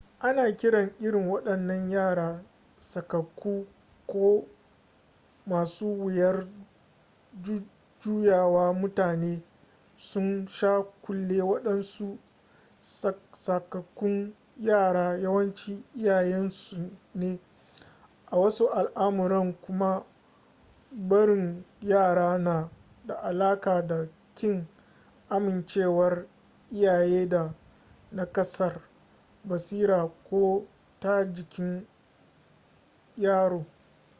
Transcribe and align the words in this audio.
ana 0.19 0.51
kiran 0.51 0.91
irin 0.99 1.27
waɗannan 1.31 1.89
yaran 1.89 2.43
sakakku” 2.79 3.65
ko 4.07 4.45
masu 5.45 5.85
wuyar 5.99 6.47
juyawa. 8.01 8.73
mutane 8.73 9.43
sun 9.97 10.47
sha 10.47 10.83
kulle 11.01 11.41
waɗansu 11.43 12.17
sakakkun 13.41 14.33
yara 14.57 15.17
yawanci 15.19 15.83
iyayensu 15.95 16.91
ne; 17.15 17.39
a 18.31 18.37
wasu 18.37 18.67
al’amuran 18.69 19.53
kuma 19.61 20.03
barin 20.91 21.63
yaran 21.81 22.43
na 22.43 22.69
da 23.05 23.15
alaƙa 23.15 23.87
da 23.87 24.07
ƙin 24.35 24.67
amincewar 25.29 26.25
iyaye 26.71 27.29
da 27.29 27.53
naƙasar 28.11 28.81
basira 29.45 30.09
ko 30.29 30.67
ta 30.99 31.25
jikin 31.33 31.87
yaro 33.17 33.65